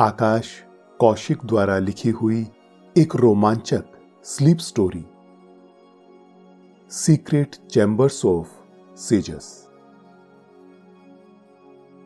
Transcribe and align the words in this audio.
आकाश 0.00 0.48
कौशिक 1.00 1.38
द्वारा 1.44 1.78
लिखी 1.78 2.10
हुई 2.10 2.46
एक 2.96 3.16
रोमांचक 3.16 3.84
sleep 4.24 4.58
story 4.58 5.04
secret 6.90 7.54
chambers 7.54 8.24
of 8.26 8.48
sages 8.96 9.70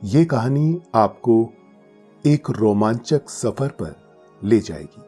ये 0.05 0.25
कहानी 0.25 0.81
आपको 0.95 1.53
एक 2.27 2.51
रोमांचक 2.51 3.29
सफ़र 3.29 3.69
पर 3.69 3.97
ले 4.45 4.61
जाएगी। 4.61 5.03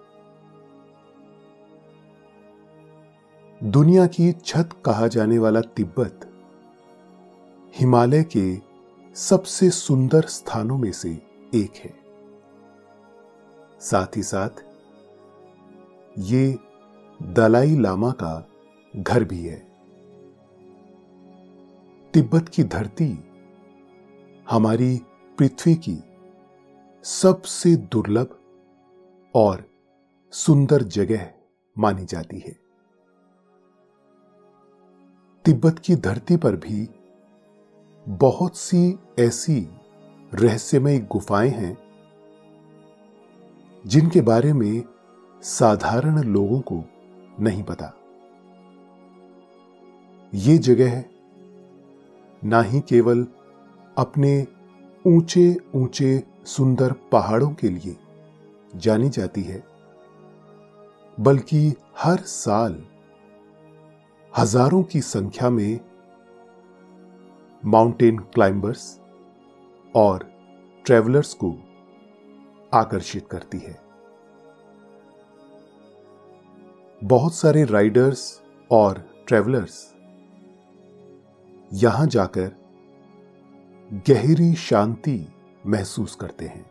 दुनिया 3.71 4.07
की 4.07 4.33
छत 4.33 4.69
कहा 4.85 5.07
जाने 5.07 5.39
वाला 5.39 5.61
तिब्बत 5.61 6.31
हिमालय 7.79 8.23
के 8.37 8.61
सबसे 9.15 9.71
सुंदर 9.71 10.23
स्थानों 10.23 10.79
में 10.79 10.93
से 10.93 11.23
एक 11.55 11.73
है। 11.77 12.02
साथ 13.83 14.17
ही 14.17 14.23
साथ, 14.23 14.51
ये 16.19 16.59
दलाई 17.23 17.77
लामा 17.77 18.11
का 18.11 18.49
घर 18.97 19.25
भी 19.25 19.47
है। 19.47 19.73
तिब्बत 22.15 22.49
की 22.49 22.65
धरती 22.65 23.25
हमारी 24.51 25.01
पृथ्वी 25.39 25.75
की 25.75 26.03
सबसे 27.05 27.77
दुर्लभ 27.77 28.39
और 29.35 29.65
सुंदर 30.33 30.83
जगह 30.83 31.31
मानी 31.79 32.05
जाती 32.05 32.39
है। 32.39 32.57
तिब्बत 35.45 35.79
की 35.79 35.97
धरती 35.97 36.37
पर 36.37 36.57
भी 36.57 36.89
बहुत 38.09 38.57
सी 38.57 38.99
ऐसी 39.19 39.71
रहस्यमय 40.35 40.99
गुफाएँ 40.99 41.51
हैं 41.51 41.82
जिनके 43.85 44.21
बारे 44.21 44.53
में 44.53 44.83
साधारण 45.43 46.23
लोगों 46.25 46.61
को 46.63 46.83
नहीं 47.41 47.63
पता। 47.63 47.93
ये 50.33 50.57
जगह 50.59 51.03
ना 52.43 52.61
ही 52.63 52.81
केवल 52.81 53.27
अपने 53.97 54.47
ऊँचे 55.05 55.57
ऊँचे 55.75 56.23
सुंदर 56.47 56.93
पहाड़ों 57.13 57.51
के 57.51 57.69
लिए 57.69 57.97
जानी 58.77 59.09
जाती 59.09 59.43
है, 59.43 59.63
बल्कि 61.19 61.75
हर 61.99 62.21
साल 62.27 62.83
हज़ारों 64.33 64.83
की 64.83 65.01
संख्या 65.01 65.51
में 65.51 65.81
माउंटेन 67.63 68.19
क्लाइंबर्स 68.35 68.99
और 69.95 70.29
ट्रेवलर्स 70.85 71.35
को 71.35 71.51
आकर्षित 72.75 73.27
करती 73.31 73.59
है। 73.59 73.81
बहुत 77.05 77.35
सारे 77.35 77.65
राइडर्स 77.65 78.43
और 78.71 78.99
ट्रेवलर्स 79.29 79.95
यहाँ 81.73 82.07
जाकर 82.07 82.53
गहरी 84.09 84.55
शांति 84.55 85.29
महसूस 85.67 86.15
करते 86.15 86.45
हैं। 86.45 86.71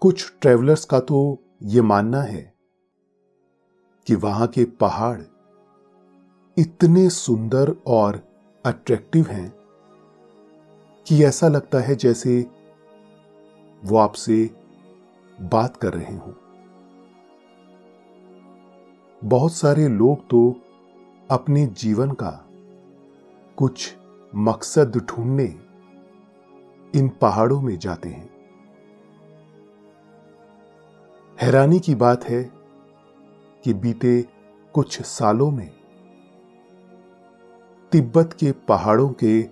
कुछ 0.00 0.32
ट्रेवलर्स 0.40 0.84
का 0.84 1.00
तो 1.00 1.42
यह 1.62 1.82
मानना 1.82 2.22
है 2.22 2.54
कि 4.06 4.14
वहाँ 4.14 4.46
के 4.46 4.64
पहाड़ 4.64 5.20
इतने 6.56 7.10
सुंदर 7.10 7.74
और 7.86 8.22
अट्रैक्टिव 8.64 9.26
हैं 9.26 9.52
कि 11.06 11.24
ऐसा 11.24 11.48
लगता 11.48 11.78
है 11.78 11.94
जैसे 11.96 12.46
वो 13.84 13.96
आपसे 13.96 14.50
बात 15.40 15.76
कर 15.76 15.94
रहे 15.94 16.16
हों। 16.16 16.32
बहुत 19.24 19.52
सारे 19.52 19.88
लोग 19.88 20.28
तो 20.28 20.60
अपने 21.30 21.66
जीवन 21.66 22.10
का 22.10 22.48
कुछ 23.56 23.96
मकसद 24.34 24.96
ढूँढने 24.96 25.44
इन 26.98 27.08
पहाड़ों 27.08 27.60
में 27.60 27.78
जाते 27.78 28.08
हैं। 28.08 28.30
हैरानी 31.42 31.80
की 31.80 31.94
बात 31.94 32.24
है 32.24 32.52
कि 33.64 33.74
बीते 33.74 34.28
कुछ 34.74 35.02
सालों 35.02 35.50
में 35.50 35.70
तिब्बत 37.92 38.32
के 38.32 38.52
पहाड़ों 38.52 39.08
के 39.24 39.42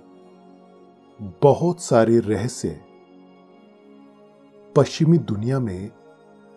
बहुत 1.42 1.80
सारे 1.80 2.18
रहस्य 2.18 2.80
पश्चिमी 4.76 5.18
दुनिया 5.18 5.60
में 5.60 5.90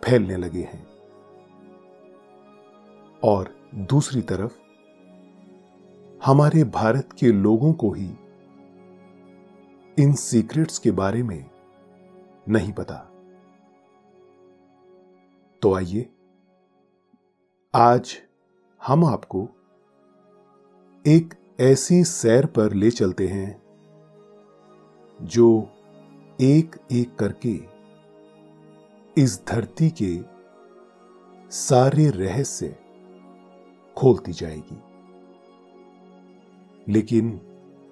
फैलने 0.04 0.36
लगे 0.36 0.62
हैं। 0.62 0.86
और 3.24 3.68
दूसरी 3.74 4.22
तरफ़, 4.22 4.58
हमारे 6.24 6.64
भारत 6.64 7.08
के 7.18 7.32
लोगों 7.32 7.72
को 7.72 7.90
ही 7.90 8.10
इन 9.98 10.12
सीक्रेट्स 10.12 10.78
के 10.78 10.90
बारे 10.90 11.22
में 11.22 11.50
नहीं 12.48 12.72
पता। 12.72 12.96
तो 15.62 15.74
आइए, 15.74 16.10
आज 17.74 18.16
हम 18.86 19.04
आपको 19.04 19.48
एक 21.06 21.34
ऐसी 21.60 22.04
सैर 22.04 22.46
पर 22.46 22.72
ले 22.72 22.90
चलते 22.90 23.28
हैं, 23.28 23.62
जो 25.22 25.68
एक 26.40 26.76
एक 26.92 27.16
करके 27.16 27.69
इस 29.18 29.46
धरती 29.46 29.90
के 30.02 30.18
सारे 31.50 32.10
रहस्य 32.10 32.68
खोलती 33.96 34.32
जाएगी 34.32 34.90
लेकिन 36.92 37.40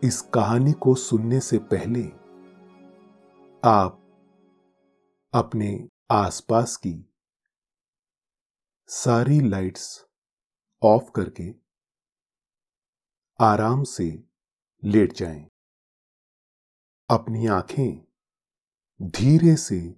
इस 0.04 0.20
कहानी 0.20 0.72
को 0.72 0.94
सुनने 0.94 1.40
से 1.40 1.58
पहले 1.58 2.02
आप 3.64 4.04
अपने 5.34 5.88
आसपास 6.10 6.76
की 6.76 7.12
सारी 8.86 9.40
लाइट्स 9.40 10.06
ऑफ़ 10.82 11.10
करके 11.10 11.54
आराम 13.40 13.82
से 13.82 14.24
लेट 14.84 15.12
जाएँ। 15.12 15.48
अपनी 17.10 17.46
आँखें 17.46 18.06
धीरे 19.02 19.56
से 19.56 19.97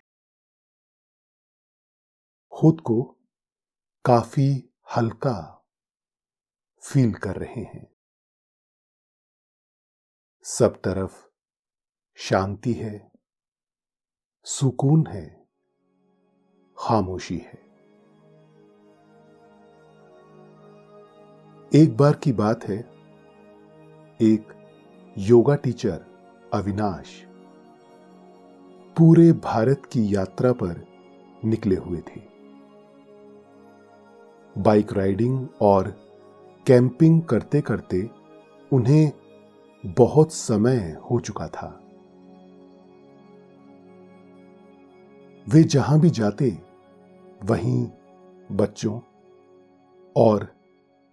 खुद 2.53 2.81
को 2.81 3.17
काफ़ी 4.05 4.73
हल्का 4.97 5.65
फील 6.83 7.13
कर 7.13 7.35
रहे 7.35 7.61
हैं। 7.61 7.95
सब 10.43 10.81
तरफ़ 10.81 11.27
शांति 12.15 12.73
है, 12.73 13.11
सुकून 14.43 15.07
है, 15.07 15.47
खामोशी 16.77 17.37
है। 17.37 17.61
एक 21.75 21.97
बार 21.97 22.15
की 22.15 22.33
बात 22.33 22.63
है, 22.63 22.77
एक 24.21 24.53
योगा 25.17 25.55
टीचर 25.55 26.05
अविनाश 26.53 27.25
पूरे 28.97 29.31
भारत 29.31 29.81
की 29.85 30.15
यात्रा 30.15 30.53
पर 30.53 30.87
निकले 31.45 31.75
हुए 31.75 32.01
थे। 32.01 32.30
बाइक 34.57 34.93
राइडिंग 34.93 35.47
और 35.61 35.87
कैंपिंग 36.67 37.21
करते 37.21 37.61
करते 37.61 38.09
उन्हें 38.73 39.11
बहुत 39.85 40.33
समय 40.33 40.97
हो 41.11 41.19
चुका 41.19 41.47
था। 41.47 41.77
वे 45.49 45.63
जहाँ 45.63 45.99
भी 45.99 46.09
जाते, 46.09 46.59
वहीं 47.43 47.87
बच्चों 48.51 48.99
और 50.17 50.55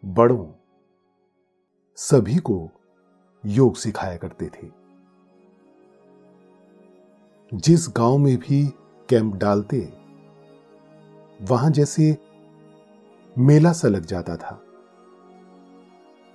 बड़ों 0.04 0.46
सभी 1.96 2.36
को 2.36 2.70
योग 3.46 3.76
सिखाया 3.76 4.16
करते 4.16 4.46
थे। 4.46 4.70
जिस 7.54 7.88
गाँव 7.96 8.18
में 8.18 8.36
भी 8.36 8.66
कैंप 9.08 9.34
डालते, 9.34 9.92
वहाँ 11.42 11.70
जैसे 11.70 12.18
मेला 13.38 13.72
सा 13.72 13.88
लग 13.88 14.04
जाता 14.04 14.36
था। 14.36 14.62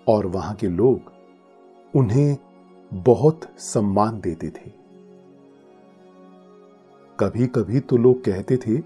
और 0.08 0.26
वहाँ 0.26 0.56
के 0.56 0.68
लोग 0.68 1.12
उन्हें 1.96 2.38
बहुत 2.94 3.42
सम्मान 3.58 4.22
देते 4.22 4.50
थे। 4.50 4.70
कभी 7.20 7.48
कभी 7.48 7.80
तो 7.80 7.98
लोग 7.98 8.24
कहते 8.24 8.58
थे 8.58 8.78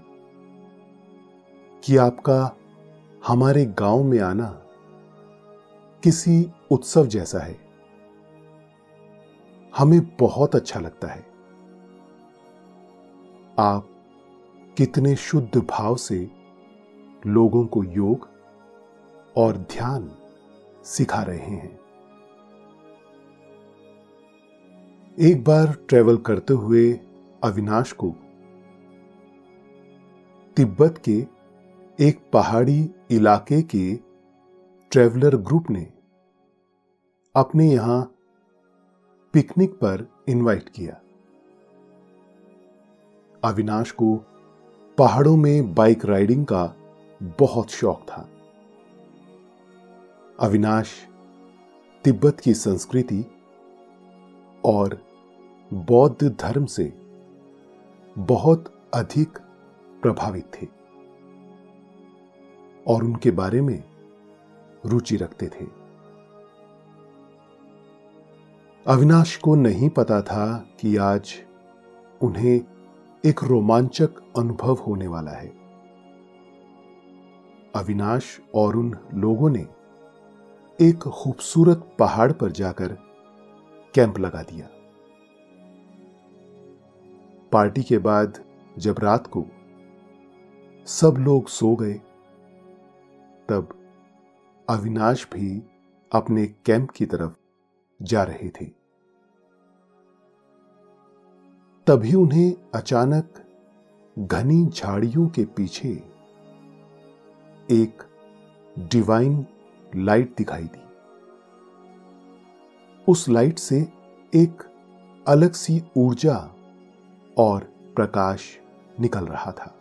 कि 1.84 1.96
आपका 1.96 2.56
हमारे 3.26 3.66
गाँव 3.66 4.02
में 4.02 4.20
आना 4.20 4.62
किसी 6.02 6.50
उत्सव 6.70 7.06
जैसा 7.06 7.38
है। 7.38 7.58
हमें 9.78 10.16
बहुत 10.16 10.56
अच्छा 10.56 10.80
लगता 10.80 11.08
है। 11.08 11.26
आप 13.58 13.88
कितने 14.76 15.16
शुद्ध 15.16 15.58
भाव 15.58 15.96
से 15.96 16.37
लोगों 17.26 17.66
को 17.66 17.84
योग 17.84 18.28
और 19.36 19.56
ध्यान 19.56 20.10
सिखा 20.84 21.22
रहे 21.22 21.38
हैं। 21.38 21.78
एक 25.18 25.44
बार 25.44 25.74
ट्रेवल 25.88 26.16
करते 26.16 26.54
हुए 26.54 26.92
अविनाश 27.44 27.92
को 27.92 28.10
तिब्बत 30.56 31.02
के 31.08 31.26
एक 32.00 32.20
पहाड़ी 32.32 32.90
इलाके 33.10 33.62
के 33.62 33.94
ट्रेवलर 34.90 35.36
ग्रुप 35.36 35.70
ने 35.70 35.92
अपने 37.34 37.72
यहाँ 37.72 38.14
पिकनिक 39.34 39.70
पर 39.70 40.08
इनवाइट 40.28 40.68
किया। 40.68 41.00
अविनाश 43.44 43.90
को 43.90 44.16
पहाड़ों 44.98 45.36
में 45.36 45.74
बाइक 45.74 46.04
राइडिंग 46.04 46.46
का 46.46 46.74
बहुत 47.22 47.70
शौक 47.70 48.02
था। 48.02 48.28
अविनाश 50.40 51.08
तिब्बत 52.04 52.40
की 52.40 52.54
संस्कृति 52.54 53.24
और 54.64 55.02
बौद्ध 55.74 56.36
धर्म 56.40 56.64
से 56.64 56.92
बहुत 58.18 58.90
अधिक 58.94 59.38
प्रभावित 60.02 60.50
थे 60.54 60.66
और 62.86 63.04
उनके 63.04 63.30
बारे 63.30 63.60
में 63.60 63.84
रुचि 64.86 65.16
रखते 65.16 65.46
थे। 65.46 65.66
अविनाश 68.86 69.36
को 69.36 69.54
नहीं 69.54 69.88
पता 69.88 70.22
था 70.22 70.68
कि 70.80 70.96
आज 70.96 71.34
उन्हें 72.22 72.60
एक 73.24 73.44
रोमांचक 73.44 74.10
अनुभव 74.38 74.74
होने 74.74 75.06
वाला 75.06 75.30
है। 75.30 75.57
अविनाश 77.78 78.40
और 78.54 78.76
उन 78.76 78.98
लोगों 79.14 79.50
ने 79.50 79.66
एक 80.80 80.98
खूबसूरत 80.98 81.96
पहाड़ 81.98 82.32
पर 82.32 82.50
जाकर 82.50 82.88
कैंप 83.94 84.18
लगा 84.18 84.42
दिया। 84.42 84.68
पार्टी 87.52 87.82
के 87.82 87.98
बाद, 87.98 88.44
जब 88.78 88.96
रात 88.98 89.26
को 89.26 89.44
सब 90.86 91.14
लोग 91.18 91.48
सो 91.48 91.76
गए, 91.76 91.94
तब 93.48 93.68
अविनाश 94.70 95.28
भी 95.34 95.62
अपने 96.12 96.46
कैंप 96.46 96.90
की 96.90 97.06
तरफ़ 97.06 97.32
जा 98.02 98.22
रहे 98.22 98.48
थे। 98.48 98.64
तभी 101.86 102.14
उन्हें 102.14 102.54
अचानक 102.74 103.34
घनी 104.18 104.66
झाड़ियों 104.66 105.28
के 105.28 105.44
पीछे 105.44 106.17
एक 107.70 108.02
डिवाइन 108.78 109.46
लाइट 109.96 110.34
दिखाई 110.36 110.64
दी। 110.64 110.82
उस 113.08 113.28
लाइट 113.28 113.58
से 113.58 113.80
एक 114.34 114.62
अलग 115.28 115.52
सी 115.52 115.82
ऊर्जा 115.96 116.36
और 117.38 117.64
प्रकाश 117.96 118.58
निकल 119.00 119.26
रहा 119.26 119.52
था, 119.52 119.74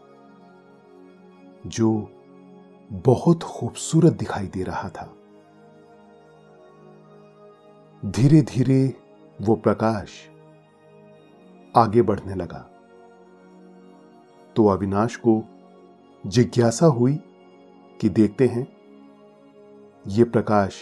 जो 1.67 1.91
बहुत 2.91 3.44
खूबसूरत 3.44 4.13
दिखाई 4.13 4.48
दे 4.48 4.63
रहा 4.63 4.89
था। 4.89 5.13
धीरे 8.06 8.41
धीरे 8.41 8.96
वो 9.41 9.56
प्रकाश 9.56 10.10
आगे 11.75 12.01
बढ़ने 12.01 12.36
लगा। 12.36 12.70
तो 14.56 14.67
अविनाश 14.67 15.15
को 15.15 15.44
जिज्ञासा 16.27 16.86
हुई 16.86 17.20
कि 18.01 18.09
देखते 18.09 18.47
हैं, 18.47 18.77
ये 20.07 20.23
प्रकाश 20.23 20.75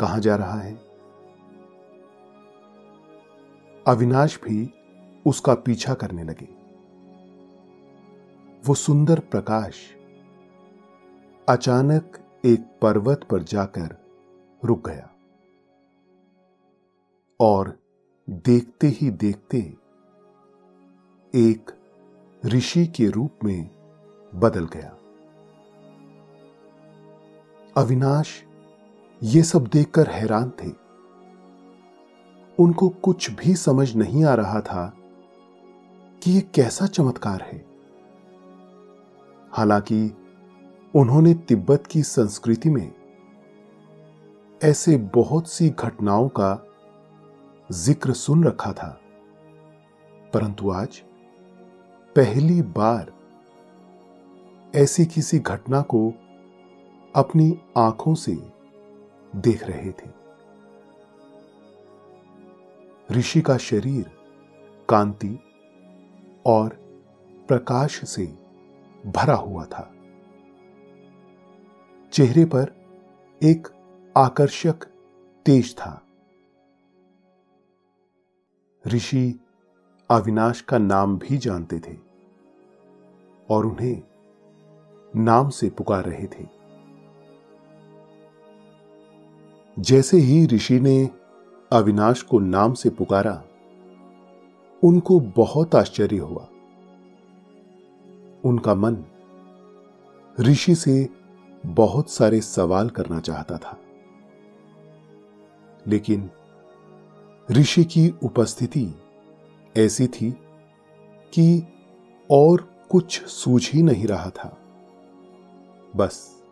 कहाँ 0.00 0.20
जा 0.20 0.36
रहा 0.36 0.60
है। 0.60 0.74
अविनाश 3.86 4.40
भी 4.40 4.74
उसका 5.26 5.54
पीछा 5.54 5.94
करने 5.94 6.24
लगे। 6.24 6.48
वो 8.66 8.74
सुंदर 8.74 9.18
प्रकाश 9.20 9.74
अचानक 11.48 12.18
एक 12.44 12.78
पर्वत 12.82 13.24
पर 13.30 13.42
जाकर 13.42 13.96
रुक 14.64 14.88
गया 14.88 15.10
और 17.40 17.78
देखते 18.30 18.86
ही 18.86 19.10
देखते 19.10 19.58
एक 21.34 21.70
ऋषि 22.44 22.86
के 22.86 23.08
रूप 23.10 23.38
में 23.44 23.70
बदल 24.34 24.66
गया। 24.66 24.94
अविनाश 27.76 28.28
ये 29.22 29.42
सब 29.42 29.66
देखकर 29.66 30.08
हैरान 30.08 30.50
थे। 30.50 30.68
उनको 32.58 32.88
कुछ 32.88 33.30
भी 33.30 33.54
समझ 33.54 33.94
नहीं 33.96 34.24
आ 34.24 34.34
रहा 34.34 34.60
था 34.60 34.92
कि 36.22 36.30
यह 36.30 36.42
कैसा 36.54 36.86
चमत्कार 36.86 37.42
है। 37.42 37.64
हालाँकि 39.52 40.16
उन्होंने 40.94 41.34
तिब्बत 41.34 41.86
की 41.86 42.02
संस्कृति 42.02 42.70
में 42.70 42.92
ऐसे 44.60 44.96
बहुत 45.14 45.48
सी 45.48 45.68
घटनाओं 45.70 46.28
का 46.28 46.64
ज़िक्र 47.72 48.12
सुन 48.12 48.44
रखा 48.44 48.72
था, 48.72 49.00
परंतु 50.34 50.70
आज 50.70 51.02
पहली 52.16 52.62
बार 52.62 53.12
ऐसी 54.74 55.06
किसी 55.06 55.38
घटना 55.38 55.80
को 55.82 56.12
अपनी 57.18 57.60
आँखों 57.76 58.14
से 58.14 58.32
देख 59.36 59.62
रहे 59.64 59.92
थे। 59.92 60.10
ऋषि 63.14 63.40
का 63.40 63.56
शरीर 63.56 64.10
कांति 64.88 65.38
और 66.46 66.68
प्रकाश 67.48 68.08
से 68.08 68.26
भरा 69.06 69.34
हुआ 69.34 69.64
था। 69.64 69.94
चेहरे 72.12 72.44
पर 72.44 72.74
एक 73.42 73.68
आकर्षक 74.16 74.86
तेज 75.46 75.76
था। 75.76 76.06
ऋषि 78.86 79.40
अविनाश 80.10 80.60
का 80.60 80.78
नाम 80.78 81.18
भी 81.18 81.38
जानते 81.38 81.80
थे 81.80 81.96
और 83.50 83.66
उन्हें 83.66 84.02
नाम 85.16 85.48
से 85.48 85.70
पुकार 85.70 86.04
रहे 86.04 86.26
थे। 86.26 86.57
जैसे 89.78 90.16
ही 90.16 90.46
ऋषि 90.46 90.80
ने 90.80 91.10
अविनाश 91.72 92.22
को 92.22 92.38
नाम 92.38 92.72
से 92.72 92.90
पुकारा, 92.90 93.44
उनको 94.84 95.20
बहुत 95.20 95.74
आश्चर्य 95.74 96.18
हुआ। 96.18 96.48
उनका 98.44 98.74
मन 98.74 99.04
ऋषि 100.40 100.74
से 100.74 101.08
बहुत 101.66 102.10
सारे 102.10 102.40
सवाल 102.40 102.90
करना 102.90 103.20
चाहता 103.20 103.58
था। 103.58 103.78
लेकिन 105.86 106.30
ऋषि 107.50 107.84
की 107.84 108.14
उपस्थिति 108.22 108.94
ऐसी 109.76 110.06
थी 110.06 110.30
कि 111.34 111.66
और 112.30 112.70
कुछ 112.90 113.22
सूझ 113.22 113.70
ही 113.72 113.82
नहीं 113.82 114.06
रहा 114.06 114.30
था। 114.30 114.58
बस 115.96 116.42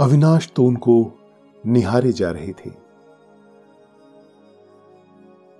अविनाश 0.00 0.52
तो 0.56 0.64
उनको 0.64 1.18
निहारे 1.66 2.12
जा 2.12 2.30
रहे 2.30 2.52
थे। 2.52 2.70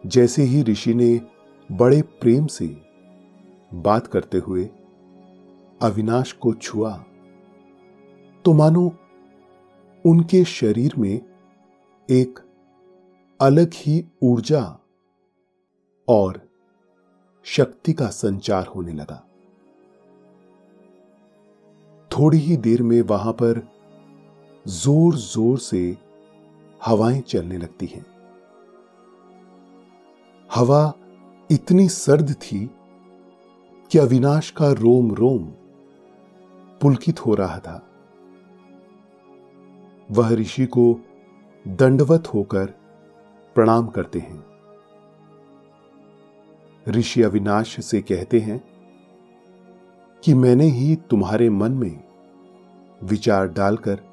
जैसे 0.06 0.42
ही 0.42 0.62
ऋषि 0.62 0.94
ने 0.94 1.20
बड़े 1.72 2.02
प्रेम 2.02 2.46
से 2.46 2.66
बात 3.74 4.06
करते 4.06 4.38
हुए 4.38 4.64
अविनाश 5.82 6.32
को 6.32 6.52
छुआ 6.54 7.04
तो 8.44 8.52
मानो 8.52 8.92
उनके 10.06 10.44
शरीर 10.44 10.94
में 10.98 11.20
एक 12.10 12.38
अलग 13.40 13.70
ही 13.74 14.04
ऊर्जा 14.22 14.78
और 16.08 16.40
शक्ति 17.44 17.92
का 17.92 18.06
संचार 18.06 18.66
होने 18.66 18.92
लगा। 18.92 19.24
थोड़ी 22.10 22.38
ही 22.38 22.56
देर 22.56 22.82
में 22.82 23.02
वहाँ 23.02 23.32
पर 23.32 23.68
ज़ोर 24.68 25.14
ज़ोर 25.14 25.58
से 25.58 25.96
हवाएँ 26.86 27.20
चलने 27.20 27.58
लगती 27.58 27.86
हैं। 27.86 28.06
हवा 30.54 30.92
इतनी 31.50 31.88
सर्द 31.88 32.32
थी 32.32 32.70
कि 33.90 33.98
अविनाश 33.98 34.50
का 34.50 34.72
रोम 34.72 35.14
रोम 35.14 35.44
पुलकित 36.80 37.26
हो 37.26 37.34
रहा 37.34 37.58
था। 37.58 37.88
वह 40.10 40.30
ऋषि 40.30 40.66
को 40.66 41.00
दंडवत 41.68 42.28
होकर 42.34 42.66
प्रणाम 43.54 43.86
करते 43.86 44.18
हैं। 44.18 44.44
ऋषि 46.88 47.22
अविनाश 47.22 47.84
से 47.84 48.00
कहते 48.00 48.40
हैं 48.40 48.64
कि 50.24 50.34
मैंने 50.34 50.64
ही 50.64 50.96
तुम्हारे 50.96 51.50
मन 51.50 51.72
में 51.72 52.04
विचार 53.02 53.48
डालकर 53.48 54.11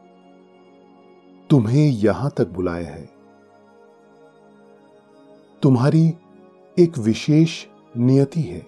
तुम्हें 1.49 1.87
यहाँ 1.87 2.31
तक 2.37 2.47
बुलाया 2.47 2.89
है। 2.89 3.09
तुम्हारी 5.61 6.13
एक 6.79 6.97
विशेष 6.97 7.65
नियति 7.97 8.41
है। 8.41 8.59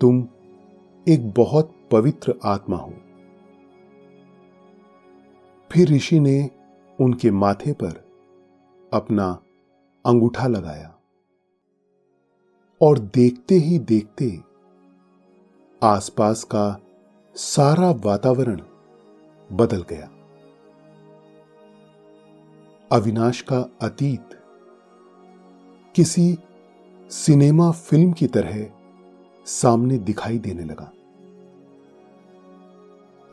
तुम 0.00 0.28
एक 1.08 1.30
बहुत 1.36 1.74
पवित्र 1.90 2.34
आत्मा 2.44 2.76
हो। 2.76 2.92
फिर 5.72 5.88
ऋषि 5.88 6.20
ने 6.20 6.50
उनके 7.00 7.30
माथे 7.30 7.72
पर 7.72 8.08
अपना 8.92 9.42
अंगूठा 10.06 10.46
लगाया 10.46 10.98
और 12.82 12.98
देखते 12.98 13.54
ही 13.54 13.78
देखते 13.78 14.40
आसपास 15.82 16.44
का 16.44 16.80
सारा 17.34 17.90
वातावरण 17.90 18.60
बदल 19.52 19.82
गया। 19.82 20.10
अविनाश 22.92 23.40
का 23.40 23.70
अतीत। 23.82 24.28
किसी 25.94 26.38
सिनेमा 27.10 27.70
फ़िल्म 27.70 28.12
की 28.12 28.26
तरह 28.26 28.70
सामने 29.46 29.98
दिखाई 29.98 30.38
देने 30.38 30.64
लगा। 30.64 30.92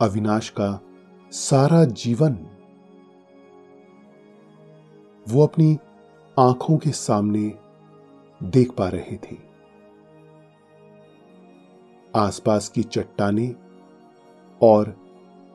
अविनाश 0.00 0.48
का 0.48 0.80
सारा 1.30 1.84
जीवन 1.84 2.32
वो 5.28 5.46
अपनी 5.46 5.78
आँखों 6.38 6.78
के 6.78 6.90
सामने 6.90 7.58
देख 8.42 8.70
पा 8.70 8.88
रहे 8.88 9.16
थे। 9.16 9.36
आसपास 12.16 12.68
की 12.68 12.82
चट्टाने 12.82 13.56
और 14.62 14.90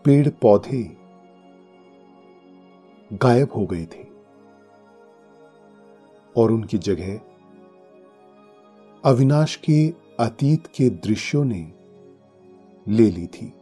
पेड़ 0.06 0.30
पौधे 0.30 1.01
गायब 3.14 3.48
हो 3.56 3.66
गए 3.66 3.86
थे। 3.86 4.12
और 6.38 6.52
उनकी 6.52 6.78
जगह 6.78 7.20
अविनाश 9.06 9.56
के 9.56 9.94
अतीत 10.20 10.68
के 10.68 10.90
दृश्यों 10.90 11.46
ने 11.46 11.74
ले 12.88 13.12
ली 13.12 13.28
थी। 13.28 13.54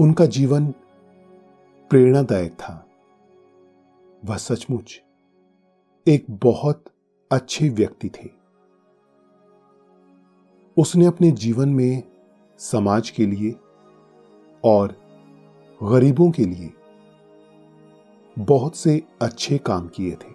उनका 0.00 0.26
जीवन 0.26 0.66
प्रेरणादायक 1.90 2.52
था। 2.52 2.88
वह 4.24 4.36
सचमुच 4.36 5.02
एक 6.08 6.26
बहुत 6.30 6.84
अच्छे 7.32 7.68
व्यक्ति 7.68 8.08
थे। 8.08 8.30
उसने 10.78 11.06
अपने 11.06 11.30
जीवन 11.30 11.68
में 11.68 12.02
समाज 12.58 13.10
के 13.10 13.26
लिए 13.26 13.54
और 14.64 15.05
गरीबों 15.82 16.30
के 16.30 16.44
लिए 16.44 16.72
बहुत 18.38 18.76
से 18.76 19.02
अच्छे 19.22 19.58
काम 19.58 19.88
किए 19.88 20.12
थे। 20.12 20.32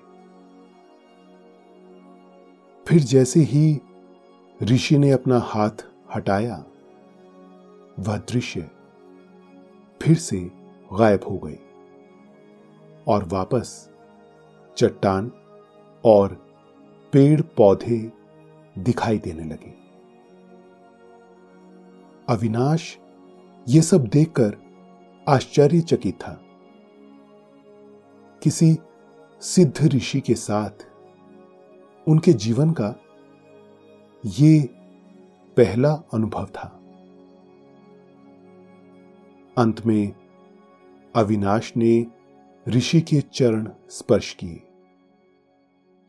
फिर 2.88 3.00
जैसे 3.00 3.40
ही 3.40 3.82
ऋषि 4.64 4.98
ने 4.98 5.12
अपना 5.12 5.40
हाथ 5.40 5.86
हटाया, 6.16 6.66
वह 8.00 8.18
दृश्य 8.18 8.72
फिर 10.02 10.18
से 10.18 10.52
गायब 10.94 11.20
हो 11.30 11.38
गई 11.38 11.58
और 13.08 13.24
वापस 13.24 13.90
चट्टान 14.78 15.32
और 16.06 16.34
पेड़ 17.14 17.42
पौधे 17.42 18.12
दिखाई 18.78 19.18
देने 19.18 19.44
लगे। 19.44 19.74
अविनाश 22.30 22.98
ये 23.68 23.82
सब 23.82 24.08
देखकर 24.08 24.71
आश्चर्यचकित 25.28 26.16
था। 26.16 26.42
किसी 28.44 28.78
सिद्ध 29.42 29.88
ऋषि 29.88 30.22
के 30.22 30.36
साथ 30.36 30.70
उनके 32.08 32.34
जीवन 32.34 32.72
का 32.72 32.96
ये 34.26 34.70
पहला 35.58 35.92
अनुभव 36.14 36.46
था। 36.46 36.78
अंत 39.58 39.86
में 39.86 40.14
अविनाश 41.16 41.74
ने 41.78 42.08
ऋषि 42.68 43.02
के 43.02 43.22
चरण 43.22 43.70
स्पर्श 43.90 44.34
किए 44.34 44.64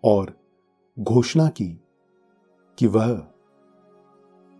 और 0.04 0.36
घोषणा 0.98 1.48
की 1.48 1.80
कि 2.78 2.86
वह 2.86 3.26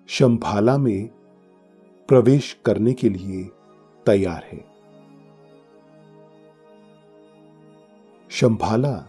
शंभाला 0.09 0.78
में 0.78 1.06
प्रवेश 2.09 2.61
करने 2.64 2.92
के 2.92 3.09
लिए 3.09 3.50
तैयार 4.06 4.44
है। 4.44 4.64
शंभाला, 8.30 9.09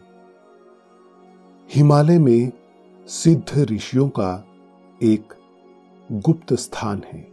हिमालय 1.70 2.20
में 2.20 2.52
सिद्ध 3.08 3.60
ऋषियों 3.60 4.10
का 4.10 4.46
एक 5.04 5.34
गुप्त 6.12 6.54
स्थान 6.54 7.04
है, 7.04 7.28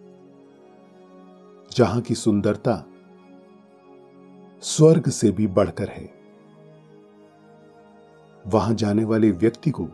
जहाँ 1.73 2.01
की 2.01 2.15
सुंदरता 2.15 2.85
स्वर्ग 4.63 5.09
से 5.09 5.31
भी 5.31 5.47
बढ़कर 5.47 5.89
है। 5.89 6.09
वहाँ 8.47 8.75
जाने 8.75 9.05
वाले 9.05 9.31
व्यक्ति 9.31 9.71
को 9.71 9.85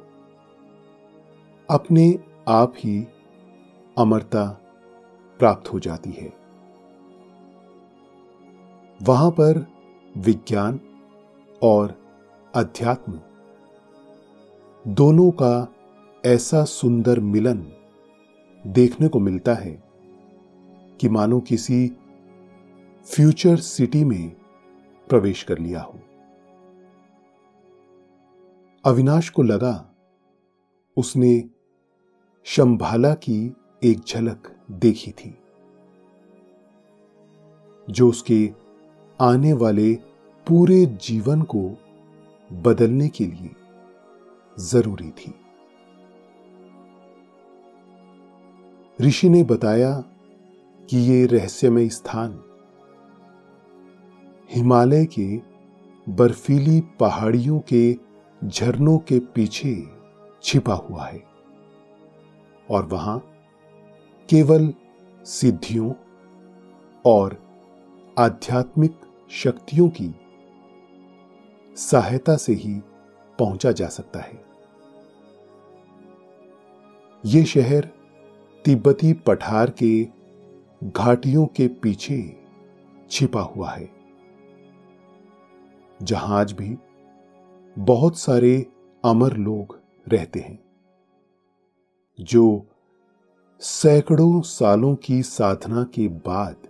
अपने 1.71 2.19
आप 2.49 2.75
ही 2.77 3.07
अमरता 3.99 4.45
प्राप्त 5.39 5.73
हो 5.73 5.81
जाती 5.81 6.11
है। 6.11 6.36
वहाँ 9.03 9.31
पर 9.31 9.67
विज्ञान 10.17 10.81
और 11.63 11.95
अध्यात्म, 12.55 13.21
दोनों 14.89 15.31
का 15.31 15.75
ऐसा 16.25 16.65
सुंदर 16.65 17.21
मिलन 17.21 17.67
देखने 18.67 19.09
को 19.09 19.21
मिलता 19.21 19.55
है 19.55 19.83
कि 21.01 21.09
मानो 21.09 21.41
किसी 21.41 21.89
फ्यूचर 23.07 23.57
सिटी 23.57 24.05
में 24.05 24.29
प्रवेश 25.09 25.43
कर 25.43 25.59
लिया 25.59 25.81
हो। 25.81 26.01
अविनाश 28.85 29.29
को 29.29 29.43
लगा 29.43 29.95
उसने 30.97 31.51
शंभाला 32.45 33.15
की 33.15 33.57
एक 33.85 34.01
झलक 34.01 34.57
देखी 34.71 35.11
थी, 35.11 35.39
जो 37.91 38.09
उसके 38.09 38.66
आने 39.21 39.53
वाले 39.53 39.95
पूरे 40.47 40.87
जीवन 40.87 41.43
को 41.43 41.79
बदलने 42.53 43.09
के 43.09 43.25
लिए 43.25 43.51
ज़रूरी 44.59 45.11
थी। 45.11 45.35
ऋषि 49.01 49.29
ने 49.29 49.43
बताया 49.43 50.05
कि 50.91 50.99
ये 50.99 51.27
रहस्यमय 51.27 51.89
स्थान 51.89 52.43
हिमालय 54.55 55.07
के 55.07 55.41
बर्फीली 56.09 56.81
पहाड़ियों 56.81 57.61
के 57.73 57.97
झरनों 58.49 58.99
के 58.99 59.19
पीछे 59.19 59.89
छिपा 60.43 60.75
हुआ 60.75 61.07
है 61.07 61.23
और 62.71 62.87
वहाँ 62.87 63.19
केवल 64.29 64.75
सिद्धियों 65.25 65.93
और 67.07 67.39
आध्यात्मिक 68.19 69.01
शक्तियों 69.31 69.89
की 69.91 70.15
सहायता 71.77 72.37
से 72.37 72.53
ही 72.53 72.75
पहुँचा 73.39 73.73
जा 73.73 73.87
सकता 73.89 74.21
है। 74.21 74.45
ये 77.25 77.45
शहर 77.45 77.89
तिब्बती 78.65 79.13
पठार 79.27 79.71
के 79.83 80.05
घाटियों 80.83 81.47
के 81.47 81.67
पीछे 81.83 82.21
छिपा 83.11 83.41
हुआ 83.41 83.71
है, 83.71 83.89
जहाँ 86.01 86.39
आज 86.41 86.53
भी 86.53 86.77
बहुत 87.77 88.19
सारे 88.19 88.55
अमर 89.05 89.37
लोग 89.37 89.79
रहते 90.07 90.41
हैं, 90.41 90.59
जो 92.19 92.67
सैकड़ों 93.63 94.41
सालों 94.43 94.95
की 94.97 95.23
साधना 95.23 95.83
के 95.95 96.09
बाद 96.09 96.69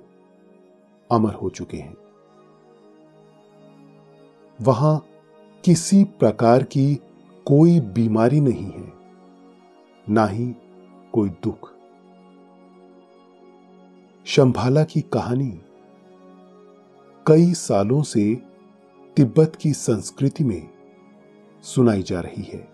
अमर 1.11 1.35
हो 1.35 1.51
चुके 1.51 1.77
हैं। 1.77 1.95
वहाँ 4.62 5.07
किसी 5.64 6.05
प्रकार 6.05 6.62
की 6.62 6.95
कोई 7.47 7.81
बीमारी 7.81 8.40
नहीं 8.40 8.66
है, 8.66 8.92
ना 10.09 10.27
ही 10.27 10.55
कोई 11.12 11.29
दुख। 11.29 11.73
शंभाला 14.27 14.85
की 14.85 15.01
कहानी 15.01 15.51
कई 17.27 17.53
सालों 17.55 18.03
से 18.03 18.35
तिब्बत 19.16 19.57
की 19.57 19.73
संस्कृति 19.73 20.45
में 20.45 20.69
सुनाई 21.62 22.03
जा 22.03 22.21
रही 22.21 22.42
है। 22.42 22.69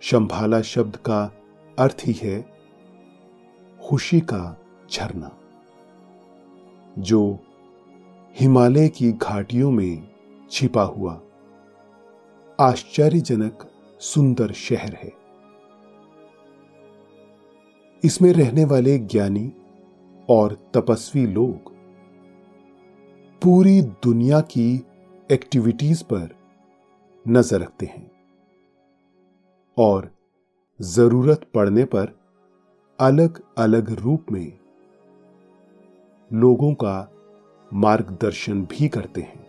शंभाला 0.00 0.60
शब्द 0.62 0.96
का 0.96 1.32
अर्थ 1.78 2.02
ही 2.04 2.12
है, 2.12 2.40
खुशी 3.84 4.20
का 4.20 4.56
झरना, 4.90 5.30
जो 6.98 7.38
हिमालय 8.36 8.88
की 8.88 9.12
घाटियों 9.12 9.70
में 9.70 10.08
छिपा 10.50 10.82
हुआ 10.82 11.12
आश्चर्यजनक 12.60 13.66
सुंदर 14.00 14.52
शहर 14.52 14.94
है। 14.94 15.12
इसमें 18.04 18.32
रहने 18.32 18.64
वाले 18.64 18.98
ज्ञानी 18.98 19.52
और 20.28 20.56
तपस्वी 20.74 21.26
लोग 21.26 21.72
पूरी 23.42 23.80
दुनिया 23.82 24.40
की 24.40 24.84
एक्टिविटीज़ 25.32 26.04
पर 26.04 26.28
नज़र 27.28 27.60
रखते 27.60 27.86
हैं 27.86 28.10
और 29.76 30.10
ज़रूरत 30.80 31.50
पड़ने 31.54 31.84
पर 31.84 32.16
अलग 32.98 33.42
अलग 33.58 33.90
रूप 34.00 34.26
में 34.32 34.52
लोगों 36.30 36.74
का 36.74 37.17
मार्गदर्शन 37.74 38.62
भी 38.62 38.88
करते 38.88 39.20
हैं। 39.20 39.46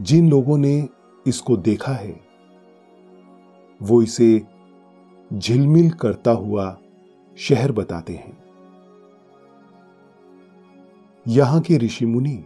जिन 0.00 0.30
लोगों 0.30 0.58
ने 0.58 0.88
इसको 1.26 1.56
देखा 1.56 1.92
है, 1.92 2.20
वो 3.82 4.02
इसे 4.02 4.42
झिलमिल 5.32 5.90
करता 5.90 6.30
हुआ 6.30 6.78
शहर 7.38 7.72
बताते 7.72 8.14
हैं। 8.14 8.44
यहाँ 11.28 11.60
के 11.60 11.78
ऋषि 11.78 12.06
मुनि 12.06 12.44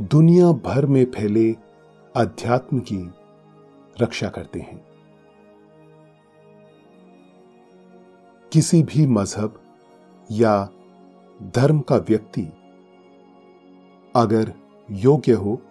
दुनिया 0.00 0.52
भर 0.52 0.86
में 0.86 1.04
फैले 1.04 1.56
अध्यात्म 2.16 2.80
की 2.80 3.10
रक्षा 4.00 4.28
करते 4.28 4.60
हैं। 4.60 4.84
किसी 8.52 8.82
भी 8.82 9.06
मज़हब 9.06 9.60
या 10.30 10.68
धर्म 11.44 11.80
का 11.80 11.96
व्यक्ति 11.96 12.42
अगर 14.16 14.54
योग्य 14.90 15.32
हो 15.32 15.62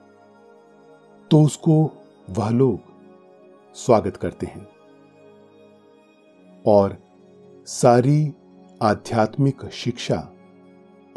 तो 1.32 1.44
उसको 1.44 1.92
वह 2.30 2.50
लोग 2.50 2.80
स्वागत 3.76 4.18
करते 4.18 4.46
हैं। 4.46 4.68
और 6.68 6.98
सारी 7.66 8.34
आध्यात्मिक 8.82 9.66
शिक्षा 9.66 10.34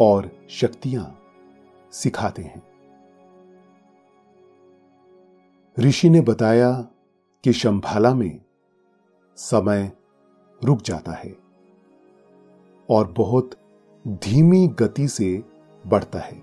और 0.00 0.46
शक्तियाँ 0.50 1.20
सिखाते 1.92 2.42
हैं। 2.42 2.62
ऋषि 5.78 6.10
ने 6.10 6.20
बताया 6.20 6.88
कि 7.44 7.52
शंभाला 7.52 8.14
में 8.14 8.40
समय 9.36 9.92
रुक 10.64 10.82
जाता 10.82 11.12
है 11.12 11.36
और 12.90 13.12
बहुत 13.12 13.65
धीमी 14.06 14.66
गति 14.68 15.08
से 15.08 15.44
बढ़ता 15.86 16.18
है। 16.18 16.42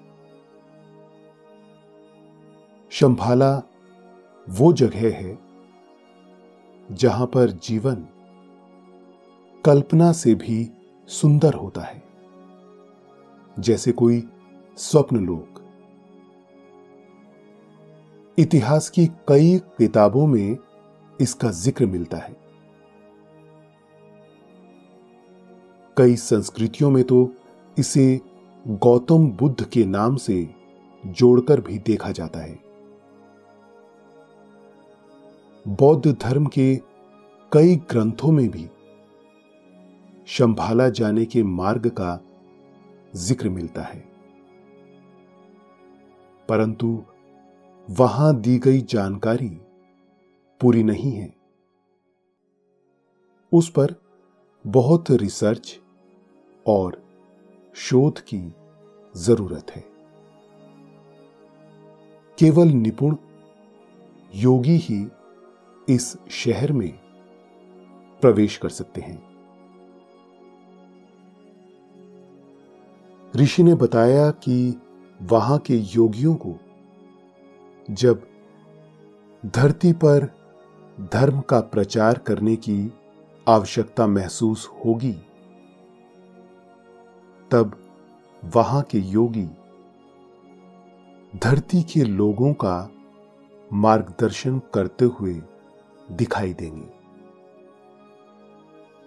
शंभाला 2.89 3.61
वो 4.49 4.73
जगह 4.73 5.15
है 5.15 5.37
जहाँ 6.91 7.27
पर 7.27 7.49
जीवन 7.49 8.07
कल्पना 9.65 10.11
से 10.11 10.35
भी 10.35 10.71
सुंदर 11.07 11.53
होता 11.53 11.81
है। 11.81 12.03
जैसे 13.59 13.91
कोई 13.91 14.23
स्वप्न 14.77 15.25
लोक। 15.25 15.61
इतिहास 18.39 18.89
की 18.89 19.05
कई 19.05 19.57
किताबों 19.77 20.27
में 20.27 20.57
इसका 21.21 21.51
ज़िक्र 21.51 21.85
मिलता 21.85 22.17
है। 22.17 22.35
कई 25.97 26.15
संस्कृतियों 26.15 26.91
में 26.91 27.03
तो 27.03 27.35
इसे 27.79 28.21
गौतम 28.67 29.31
बुद्ध 29.31 29.63
के 29.63 29.85
नाम 29.85 30.15
से 30.15 30.55
जोड़कर 31.05 31.61
भी 31.61 31.77
देखा 31.77 32.11
जाता 32.11 32.39
है। 32.39 32.59
बौद्ध 35.67 36.17
धर्म 36.21 36.45
के 36.45 36.75
कई 37.51 37.75
ग्रंथों 37.75 38.31
में 38.31 38.49
भी 38.49 38.69
संभाला 40.27 40.89
जाने 40.89 41.25
के 41.25 41.43
मार्ग 41.43 41.87
का 41.89 42.19
ज़िक्र 43.15 43.49
मिलता 43.49 43.81
है। 43.81 43.99
परंतु 46.49 47.03
वहाँ 47.91 48.35
दी 48.41 48.57
गई 48.59 48.81
जानकारी 48.81 49.49
पूरी 50.61 50.83
नहीं 50.83 51.11
है। 51.11 51.33
उस 53.51 53.69
पर 53.69 53.95
बहुत 54.67 55.11
रिसर्च 55.11 55.79
और 56.67 57.02
शोध 57.75 58.19
की 58.19 58.55
ज़रूरत 59.17 59.71
है। 59.71 59.83
केवल 62.39 62.67
निपुण 62.67 63.15
योगी 64.35 64.75
ही 64.77 65.07
इस 65.89 66.17
शहर 66.31 66.71
में 66.71 66.91
प्रवेश 68.21 68.57
कर 68.57 68.69
सकते 68.69 69.01
हैं। 69.01 69.33
ऋषि 73.35 73.63
ने 73.63 73.75
बताया 73.75 74.31
कि 74.31 74.81
वहाँ 75.21 75.59
के 75.59 75.75
योगियों 75.75 76.35
को 76.35 76.55
जब 77.91 78.27
धरती 79.45 79.93
पर 79.93 80.31
धर्म 81.13 81.41
का 81.41 81.59
प्रचार 81.59 82.17
करने 82.17 82.55
की 82.55 82.93
आवश्यकता 83.47 84.07
महसूस 84.07 84.69
होगी 84.85 85.15
तब 87.53 87.77
वहाँ 88.45 88.81
के 88.81 88.99
योगी 88.99 89.49
धरती 91.39 91.83
के 91.83 92.03
लोगों 92.03 92.53
का 92.53 92.89
मार्गदर्शन 93.73 94.59
करते 94.59 95.05
हुए 95.05 95.41
दिखाई 96.11 96.53
देंगे। 96.53 96.89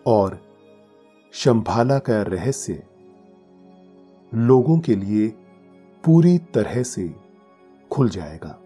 और 0.06 0.40
शंभाला 1.32 1.98
का 1.98 2.22
रहस्य 2.22 2.86
लोगों 4.34 4.78
के 4.78 4.96
लिए 4.96 5.28
पूरी 6.04 6.38
तरह 6.38 6.82
से 6.82 7.14
खुल 7.90 8.08
जाएगा। 8.08 8.58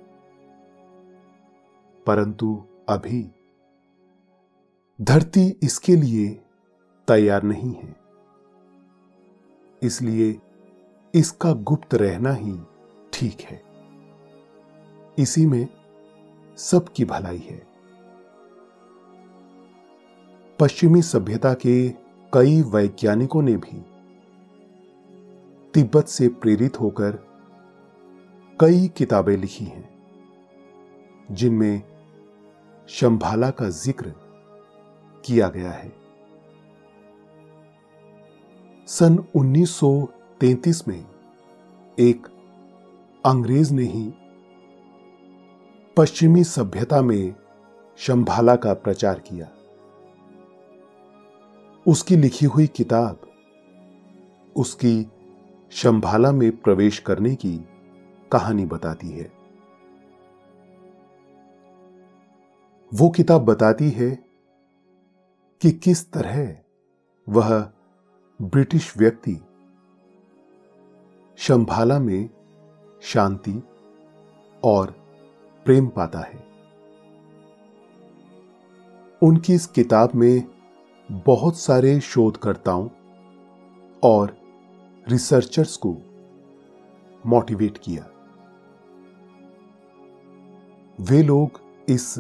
परंतु 2.07 2.65
अभी 2.89 3.31
धरती 5.01 5.59
इसके 5.63 5.97
लिए 5.97 6.29
तैयार 7.09 7.43
नहीं 7.43 7.75
है। 7.75 8.00
इसलिए 9.83 10.39
इसका 11.15 11.53
गुप्त 11.53 11.95
रहना 11.95 12.33
ही 12.33 12.59
ठीक 13.13 13.41
है। 13.41 13.61
इसी 15.19 15.47
में 15.47 15.69
सबकी 16.59 17.05
भलाई 17.05 17.39
है। 17.39 17.63
पश्चिमी 20.59 21.03
सभ्यता 21.03 21.53
के 21.55 21.89
कई 22.33 22.61
वैज्ञानिकों 22.63 23.43
ने 23.43 23.57
भी 23.57 23.85
तिब्बत 25.75 26.09
से 26.09 26.29
प्रेरित 26.29 26.81
होकर 26.81 27.19
कई 28.61 28.89
किताबें 28.89 29.37
लिखी 29.37 29.65
हैं, 29.65 29.89
जिनमें 31.31 31.83
शंभाला 32.89 33.51
का 33.51 33.69
ज़िक्र 33.69 34.13
किया 35.25 35.49
गया 35.49 35.71
है। 35.71 36.00
सन 38.91 39.25
1933 39.37 40.89
में 40.89 41.05
एक 41.99 42.27
अंग्रेज़ 43.27 43.75
ने 43.75 43.83
ही 43.83 44.15
पश्चिमी 45.97 46.45
सभ्यता 46.45 47.03
में 47.03 47.35
शंभाला 47.97 48.57
का 48.57 48.75
प्रचार 48.75 49.19
किया। 49.19 49.49
उसकी 51.87 52.17
लिखी 52.17 52.47
हुई 52.47 52.67
किताब, 52.67 53.21
उसकी 54.57 55.11
शंभाला 55.71 56.33
में 56.33 56.57
प्रवेश 56.57 56.99
करने 56.99 57.35
की 57.35 57.69
कहानी 58.33 58.67
बताती 58.67 59.11
है। 59.11 59.33
वो 62.95 63.11
किताब 63.11 63.45
बताती 63.45 63.91
है 63.91 64.11
कि 65.61 65.71
किस 65.71 66.13
तरह 66.13 66.59
वह 67.29 67.73
ब्रिटिश 68.43 68.97
व्यक्ति 68.97 69.35
शंभाला 71.39 71.99
में 71.99 72.31
शांति 73.03 73.63
और 74.65 74.91
प्रेम 75.67 75.87
पाता 75.87 76.19
है। 76.19 76.39
उनकी 79.23 79.55
इस 79.55 79.67
किताब 79.67 80.15
में 80.15 80.45
बहुत 81.11 81.59
सारे 81.59 82.01
शोधकर्ताओं 82.01 82.89
और 84.03 84.37
रिसर्चर्स 85.09 85.77
को 85.77 85.97
मोटिवेट 87.27 87.79
किया। 87.79 88.11
वे 91.01 91.23
लोग 91.23 91.61
इस 91.89 92.15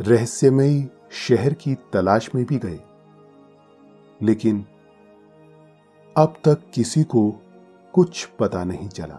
रहस्यमयी 0.00 0.88
शहर 1.10 1.54
की 1.54 1.74
तलाश 1.74 2.34
में 2.34 2.44
भी 2.44 2.58
गए, 2.58 2.80
लेकिन 4.22 4.64
अब 6.16 6.34
तक 6.44 6.70
किसी 6.74 7.04
को 7.04 7.42
कुछ 7.92 8.24
पता 8.24 8.64
नहीं 8.64 8.88
चला। 8.88 9.14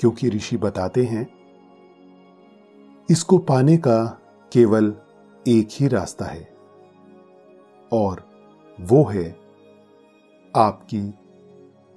क्योंकि 0.00 0.28
ऋषि 0.28 0.56
बताते 0.56 1.04
हैं, 1.04 1.26
इसको 3.10 3.38
पाने 3.38 3.76
का 3.76 4.20
केवल 4.52 4.94
एक 5.48 5.68
ही 5.72 5.88
रास्ता 5.88 6.24
है, 6.24 6.56
और 7.92 8.30
वो 8.80 9.04
है 9.04 9.36
आपकी 10.56 11.14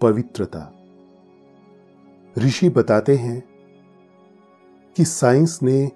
पवित्रता। 0.02 0.74
ऋषि 2.38 2.70
बताते 2.70 3.16
हैं 3.16 3.44
कि 4.98 5.06
साइंस 5.06 5.60
ने 5.64 5.92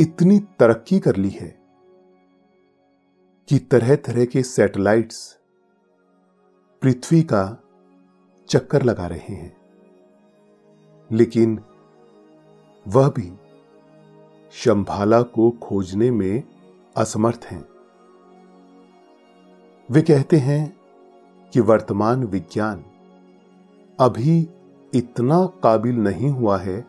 इतनी 0.00 0.38
तरक्की 0.38 0.98
कर 0.98 1.16
ली 1.16 1.30
है 1.30 1.58
कि 3.48 3.58
तरह 3.58 3.96
तरह 3.96 4.24
के 4.24 4.42
सैटेलाइट्स 4.42 5.38
पृथ्वी 6.84 7.22
का 7.22 7.62
चक्कर 8.48 8.82
लगा 8.82 9.06
रहे 9.06 9.34
हैं। 9.34 9.56
लेकिन 11.12 11.60
वह 12.88 13.08
भी 13.08 13.32
शंभाला 14.52 15.22
को 15.22 15.50
खोजने 15.50 16.10
में 16.10 16.42
असमर्थ 16.96 17.40
हैं। 17.44 17.68
वे 19.90 20.02
कहते 20.02 20.36
हैं 20.36 20.76
कि 21.52 21.60
वर्तमान 21.60 22.24
विज्ञान 22.24 22.84
अभी 24.00 24.48
इतना 24.94 25.46
काबिल 25.46 25.96
नहीं 25.96 26.30
हुआ 26.30 26.58
है 26.58 26.86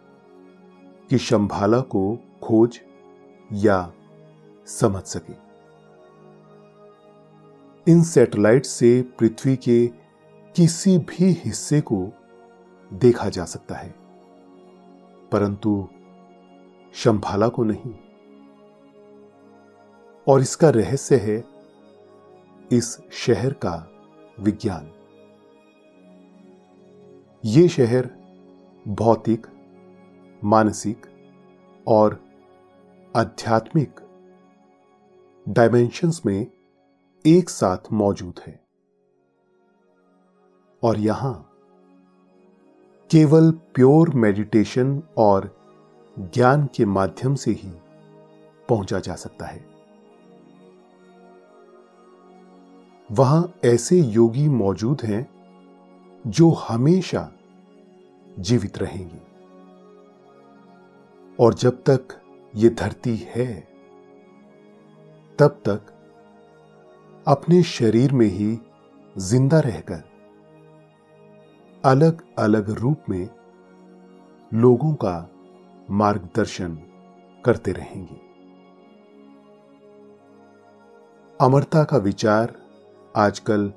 कि 1.09 1.17
शंभाला 1.17 1.79
को 1.79 2.19
खोज 2.43 2.79
या 3.53 3.93
समझ 4.65 5.03
सके। 5.03 5.44
इन 7.87 8.03
सैटेलाइट 8.03 8.65
से 8.65 9.01
पृथ्वी 9.01 9.55
के 9.55 9.87
किसी 10.55 10.97
भी 10.97 11.31
हिस्से 11.31 11.81
को 11.81 12.09
देखा 12.93 13.29
जा 13.29 13.45
सकता 13.45 13.75
है। 13.75 13.95
परंतु 15.31 15.87
शंभाला 16.93 17.47
को 17.47 17.63
नहीं। 17.63 17.93
और 20.27 20.41
इसका 20.41 20.69
रहस्य 20.69 21.15
है 21.15 21.43
इस 22.71 23.01
शहर 23.11 23.53
का 23.53 23.91
विज्ञान। 24.39 24.91
ये 27.45 27.67
शहर 27.67 28.05
भौतिक, 28.87 29.47
मानसिक 30.43 31.05
और 31.87 32.25
आध्यात्मिक 33.17 33.95
डायमेंशंस 35.49 36.21
में 36.25 36.54
एक 37.27 37.49
साथ 37.49 37.77
मौजूद 37.93 38.39
है। 38.47 38.65
और 40.83 40.97
यहाँ 40.97 41.51
केवल 43.11 43.51
प्योर 43.51 44.09
मेडिटेशन 44.09 45.03
और 45.17 45.57
ज्ञान 46.19 46.69
के 46.75 46.85
माध्यम 46.85 47.35
से 47.35 47.51
ही 47.51 47.71
पहुँचा 48.69 48.99
जा 48.99 49.15
सकता 49.15 49.45
है। 49.45 49.65
वहाँ 53.11 53.53
ऐसे 53.65 54.01
योगी 54.01 54.49
मौजूद 54.49 55.01
हैं 55.01 55.29
जो 56.27 56.49
हमेशा 56.49 57.31
जीवित 58.39 58.77
रहेंगे। 58.77 59.35
और 61.39 61.53
जब 61.53 61.83
तक 61.89 62.21
ये 62.55 62.69
धरती 62.69 63.15
है, 63.15 63.67
तब 65.39 65.49
तक 65.49 65.94
अपने 67.27 67.63
शरीर 67.63 68.11
में 68.11 68.25
ही 68.25 68.57
ज़िंदा 69.17 69.59
रहकर 69.59 70.03
अलग 71.85 72.21
अलग 72.39 72.69
रूप 72.69 73.03
में 73.09 73.29
लोगों 74.53 74.93
का 74.93 75.29
मार्गदर्शन 75.91 76.77
करते 77.45 77.71
रहेंगे। 77.71 78.19
अमरता 81.41 81.83
का 81.83 81.97
विचार 81.97 82.55
आजकल 83.15 83.71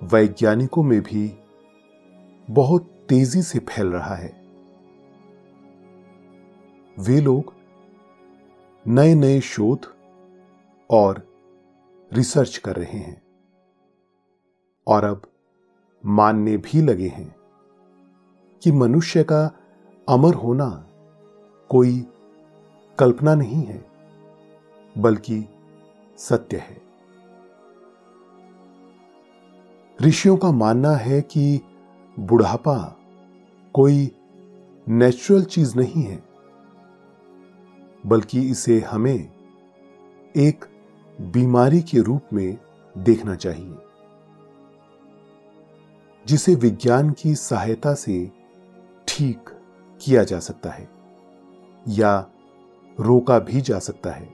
वैज्ञानिकों 0.00 0.82
में 0.82 1.00
भी 1.00 1.28
बहुत 2.50 2.90
तेज़ी 3.08 3.42
से 3.42 3.58
फैल 3.58 3.86
रहा 3.86 4.14
है। 4.14 4.32
वे 6.98 7.20
लोग 7.20 7.54
नए 8.86 9.14
नए 9.14 9.40
शोध 9.40 9.94
और 10.90 11.35
रिसर्च 12.12 12.56
कर 12.56 12.76
रहे 12.76 12.98
हैं। 12.98 13.22
और 14.86 15.04
अब 15.04 15.22
मानने 16.06 16.56
भी 16.56 16.82
लगे 16.82 17.08
हैं 17.08 17.36
कि 18.62 18.72
मनुष्य 18.72 19.24
का 19.24 19.56
अमर 20.08 20.34
होना 20.34 20.86
कोई 21.68 22.06
कल्पना 22.98 23.34
नहीं 23.34 23.62
है, 23.64 23.84
बल्कि 24.98 25.48
सत्य 26.18 26.56
है। 26.56 26.82
ऋषियों 30.02 30.36
का 30.36 30.50
मानना 30.50 30.90
है 30.90 31.20
कि 31.22 31.60
बुढ़ापा 32.18 32.96
कोई 33.74 34.16
नेचुरल 34.88 35.44
चीज़ 35.44 35.76
नहीं 35.78 36.02
है, 36.02 36.24
बल्कि 38.06 38.40
इसे 38.50 38.80
हमें 38.80 39.32
एक 40.36 40.64
बीमारी 41.18 41.80
के 41.82 42.00
रूप 42.00 42.22
में 42.32 42.56
देखना 42.96 43.34
चाहिए, 43.34 43.76
जिसे 46.26 46.54
विज्ञान 46.54 47.10
की 47.10 47.34
सहायता 47.34 47.94
से 47.94 48.30
ठीक 49.08 49.50
किया 50.00 50.24
जा 50.24 50.38
सकता 50.38 50.70
है 50.70 50.88
या 51.88 52.18
रोका 52.98 53.38
भी 53.38 53.60
जा 53.60 53.78
सकता 53.78 54.10
है। 54.10 54.28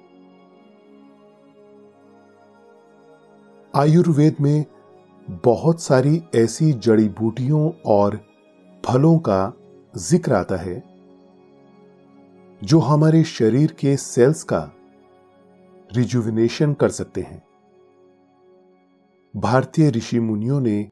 आयुर्वेद 3.74 4.36
में 4.40 4.64
बहुत 5.44 5.80
सारी 5.80 6.22
ऐसी 6.34 6.72
जड़ी 6.72 7.08
बूटियों 7.08 7.70
और 7.86 8.20
फलों 8.84 9.18
का 9.18 9.52
ज़िक्र 9.96 10.32
आता 10.32 10.56
है, 10.56 10.82
जो 12.62 12.78
हमारे 12.78 13.24
शरीर 13.24 13.72
के 13.72 13.96
सेल्स 13.96 14.42
का 14.42 14.60
रिजुविनेशन 15.96 16.74
कर 16.74 16.88
सकते 16.88 17.20
हैं। 17.20 17.42
भारतीय 19.34 19.90
ऋषि 19.90 20.20
मुनियों 20.20 20.60
ने 20.60 20.90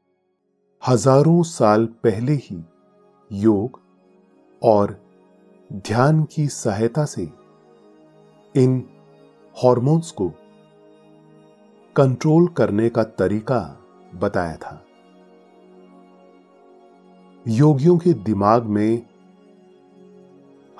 हज़ारों 0.87 1.41
साल 1.43 1.85
पहले 1.85 2.33
ही 2.33 2.63
योग 3.31 3.79
और 4.61 4.99
ध्यान 5.73 6.23
की 6.23 6.47
सहायता 6.47 7.05
से 7.05 7.23
इन 8.55 8.83
हॉर्मोन्स 9.63 10.11
को 10.11 10.31
कंट्रोल 11.95 12.47
करने 12.47 12.89
का 12.89 13.03
तरीका 13.03 13.59
बताया 14.15 14.55
था। 14.55 14.85
योगियों 17.45 17.97
के 17.97 18.13
दिमाग 18.13 18.65
में 18.65 19.01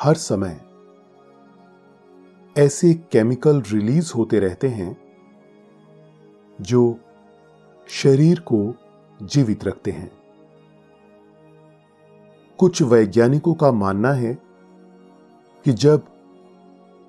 हर 0.01 0.15
समय 0.15 0.59
ऐसे 2.57 2.93
केमिकल 2.93 3.61
रिलीज़ 3.61 4.13
होते 4.15 4.39
रहते 4.39 4.67
हैं 4.67 4.97
जो 6.61 6.99
शरीर 7.87 8.39
को 8.39 8.75
जीवित 9.23 9.63
रखते 9.63 9.91
हैं। 9.91 10.11
कुछ 12.57 12.81
वैज्ञानिकों 12.81 13.53
का 13.53 13.71
मानना 13.71 14.11
है 14.11 14.33
कि 15.65 15.71
जब 15.71 16.05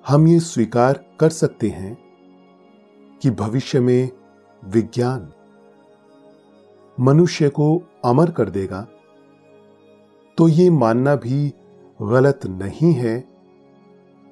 हम 0.07 0.27
ये 0.27 0.39
स्वीकार 0.39 1.05
कर 1.19 1.29
सकते 1.29 1.69
हैं 1.69 1.97
कि 3.21 3.29
भविष्य 3.29 3.79
में 3.79 4.09
विज्ञान 4.65 5.33
मनुष्य 6.99 7.49
को 7.49 7.83
अमर 8.05 8.31
कर 8.31 8.49
देगा 8.49 8.87
तो 10.37 10.47
ये 10.47 10.69
मानना 10.69 11.15
भी 11.15 11.53
गलत 12.01 12.39
नहीं 12.45 12.93
है 12.93 13.32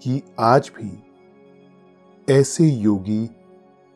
कि 0.02 0.22
आज 0.40 0.72
भी 0.76 1.04
ऐसे 2.34 2.66
योगी 2.70 3.30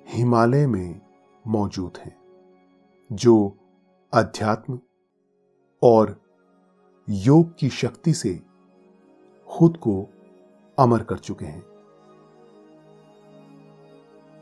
हिमालय 0.10 0.68
में 0.68 1.02
मौजूद 1.48 1.98
हैं, 1.98 2.16
जो 3.12 3.58
अध्यात्म 4.14 4.80
और 5.84 6.22
योग 7.10 7.58
की 7.58 7.70
शक्ति 7.70 8.14
से 8.14 8.44
खुद 9.48 9.78
को 9.78 10.10
अमर 10.80 11.04
कर 11.04 11.18
चुके 11.18 11.46
हैं। 11.46 11.64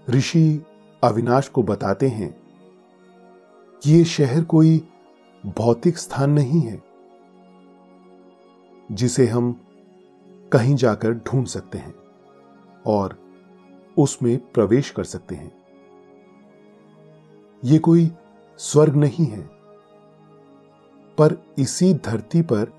ऋषि 0.09 0.65
अविनाश 1.03 1.47
को 1.47 1.63
बताते 1.63 2.07
हैं 2.07 2.41
कि 3.83 3.91
ये 3.91 4.03
शहर 4.03 4.43
कोई 4.43 4.87
भौतिक 5.45 5.97
स्थान 5.97 6.29
नहीं 6.29 6.61
है, 6.61 6.83
जिसे 8.91 9.27
हम 9.27 9.65
कहीं 10.53 10.75
जाकर 10.75 11.13
ढूंढ 11.13 11.45
सकते 11.45 11.77
हैं 11.77 11.93
और 12.87 13.17
उसमें 13.97 14.37
प्रवेश 14.51 14.89
कर 14.89 15.03
सकते 15.03 15.35
हैं। 15.35 15.51
ये 17.63 17.77
कोई 17.79 18.11
स्वर्ग 18.59 18.95
नहीं 18.95 19.25
है, 19.25 19.41
पर 21.17 21.37
इसी 21.59 21.93
धरती 21.93 22.41
पर 22.41 22.71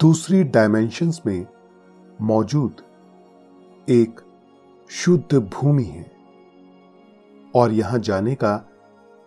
दूसरी 0.00 0.42
डायमेंशंस 0.44 1.20
में 1.26 1.46
मौजूद 2.20 2.82
एक 3.88 4.20
शुद्ध 4.90 5.38
भूमि 5.38 5.84
है 5.84 6.10
और 7.54 7.72
यहाँ 7.72 7.98
जाने 7.98 8.34
का 8.34 8.54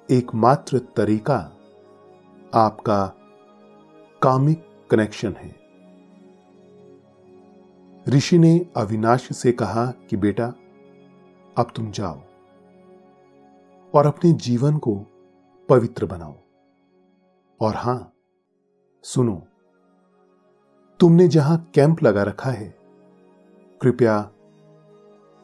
एकमात्र 0.10 0.80
तरीका 0.98 1.38
आपका 2.56 3.06
कामिक 4.22 4.66
कनेक्शन 4.92 5.34
है। 5.34 5.63
ऋषि 8.10 8.38
ने 8.38 8.66
अविनाश 8.78 9.32
से 9.32 9.52
कहा 9.52 9.86
कि 9.86 10.18
बेटा, 10.18 10.48
अब 11.58 11.72
तुम 11.76 11.92
जाओ 11.92 12.20
और 13.94 14.06
अपने 14.06 14.34
जीवन 14.34 14.78
को 14.78 14.96
पवित्र 15.70 16.06
बनाओ। 16.06 16.36
और 17.62 17.76
हाँ, 17.76 18.14
सुनो, 19.04 19.48
तुमने 21.00 21.28
जहाँ 21.28 21.72
कैंप 21.76 22.04
लगा 22.04 22.24
रखा 22.24 22.50
है, 22.50 22.78
कृपया 23.82 24.32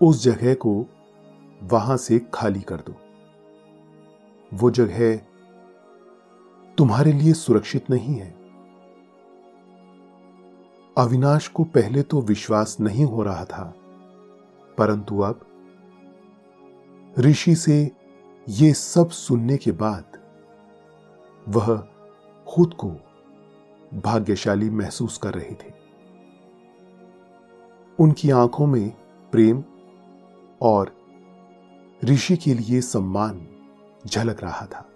उस 0.02 0.24
जगह 0.24 0.54
को 0.54 0.86
वहाँ 1.63 1.98
से 1.98 2.28
खाली 2.34 2.62
कर 2.62 2.76
दो। 2.76 2.95
वो 4.54 4.72
जगह 4.72 5.15
तुम्हारे 6.78 7.13
लिए 7.13 7.34
सुरक्षित 7.34 7.89
नहीं 7.89 8.15
है। 8.15 8.38
अविनाश 10.99 11.47
को 11.47 11.63
पहले 11.63 12.01
तो 12.01 12.21
विश्वास 12.21 12.77
नहीं 12.79 13.05
हो 13.05 13.23
रहा 13.23 13.45
था। 13.45 13.73
परंतु 14.77 15.19
अब 15.19 15.45
ऋषि 17.19 17.55
से 17.55 17.91
ये 18.49 18.73
सब 18.73 19.09
सुनने 19.09 19.57
के 19.57 19.71
बाद 19.71 20.05
वह 21.47 21.88
खुद 22.47 22.73
को 22.73 22.88
भाग्यशाली 23.93 24.69
महसूस 24.69 25.17
कर 25.17 25.33
रहे 25.33 25.51
थे। 25.51 25.73
उनकी 27.99 28.29
आँखों 28.29 28.67
में 28.67 28.89
प्रेम 29.31 29.63
और 30.62 30.95
ऋषि 32.03 32.38
के 32.38 32.53
लिए 32.53 32.81
सम्मान 32.81 33.47
झलक 34.07 34.43
रहा 34.43 34.65
था। 34.65 34.89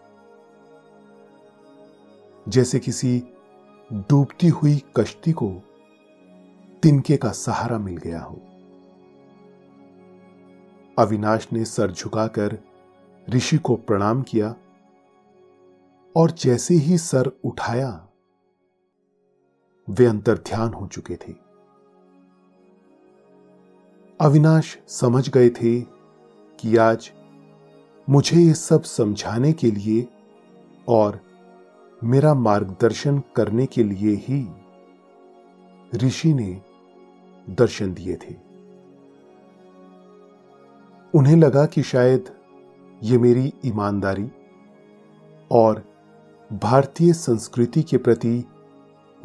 जैसे 2.49 2.79
किसी 2.79 3.23
डूबती 3.93 4.47
हुई 4.47 4.81
कश्ती 4.95 5.31
को 5.31 5.53
तिनके 6.83 7.17
का 7.17 7.31
सहारा 7.31 7.77
मिल 7.77 7.97
गया 7.97 8.21
हो। 8.21 8.41
अविनाश 10.99 11.47
ने 11.53 11.65
सर 11.65 11.91
झुकाकर 11.91 12.57
ऋषि 13.29 13.57
को 13.57 13.75
प्रणाम 13.75 14.21
किया 14.21 14.55
और 16.15 16.31
जैसे 16.31 16.75
ही 16.75 16.97
सर 16.97 17.31
उठाया, 17.45 18.07
वे 19.89 20.05
अंतर 20.05 20.37
ध्यान 20.37 20.73
हो 20.73 20.87
चुके 20.87 21.15
थे। 21.15 21.33
अविनाश 24.21 24.77
समझ 24.87 25.29
गए 25.29 25.49
थे 25.49 25.81
कि 26.59 26.77
आज 26.77 27.11
मुझे 28.09 28.37
ये 28.37 28.53
सब 28.53 28.83
समझाने 28.83 29.53
के 29.53 29.71
लिए 29.71 30.07
और 30.87 31.19
मेरा 32.03 32.33
मार्गदर्शन 32.33 33.21
करने 33.35 33.65
के 33.65 33.83
लिए 33.83 34.15
ही 34.15 34.47
ऋषि 35.95 36.33
ने 36.33 36.72
दर्शन 37.49 37.93
दिए 37.93 38.15
थे। 38.15 38.36
उन्हें 41.15 41.36
लगा 41.36 41.65
कि 41.65 41.84
शायद 41.84 42.36
ये 43.03 43.17
मेरी 43.17 43.53
ईमानदारी 43.65 44.32
और 45.51 45.93
भारतीय 46.53 47.13
संस्कृति 47.13 47.84
के 47.84 47.97
प्रति 47.97 48.45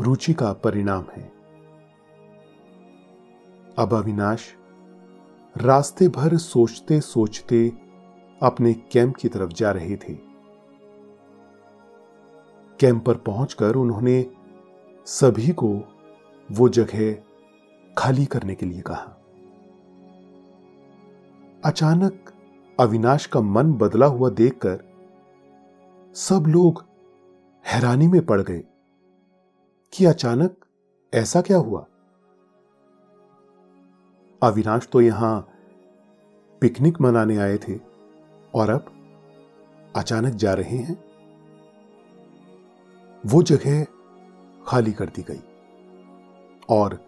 रुचि 0.00 0.34
का 0.34 0.52
परिणाम 0.52 1.04
है। 1.16 1.32
अब 3.78 3.94
अविनाश, 3.94 4.54
रास्ते 5.56 6.08
भर 6.08 6.36
सोचते 6.36 7.00
सोचते 7.00 7.72
अपने 8.42 8.74
कैंप 8.74 9.16
की 9.16 9.28
तरफ़ 9.28 9.50
जा 9.50 9.70
रहे 9.70 9.96
थे। 9.96 10.14
कैंप 12.80 13.04
पर 13.04 13.14
पहुंचकर 13.14 13.74
उन्होंने 13.74 14.26
सभी 15.06 15.48
को 15.48 15.82
वो 16.52 16.68
जगह 16.68 17.27
खाली 17.98 18.26
करने 18.26 18.54
के 18.54 18.66
लिए 18.66 18.80
कहा। 18.80 19.14
अचानक 21.64 22.32
अविनाश 22.80 23.26
का 23.26 23.40
मन 23.40 23.72
बदला 23.72 24.06
हुआ 24.06 24.30
देखकर 24.30 24.84
सब 26.14 26.44
लोग 26.48 26.84
हैरानी 27.66 28.08
में 28.08 28.26
पड़ 28.26 28.40
गए 28.42 28.62
कि 29.92 30.04
अचानक 30.04 30.56
ऐसा 31.14 31.40
क्या 31.40 31.56
हुआ। 31.56 31.86
अविनाश 34.42 34.88
तो 34.92 35.00
यहाँ 35.00 35.48
पिकनिक 36.60 37.00
मनाने 37.00 37.36
आए 37.36 37.58
थे 37.58 37.78
और 38.54 38.70
अब 38.70 38.92
अचानक 39.96 40.34
जा 40.34 40.54
रहे 40.54 40.76
हैं। 40.76 41.04
वो 43.26 43.42
जगह 43.42 43.84
खाली 44.66 44.92
कर 44.92 45.06
दी 45.06 45.22
गई 45.22 45.42
और 46.68 47.07